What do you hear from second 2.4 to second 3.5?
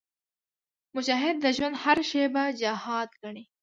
جهاد ګڼي.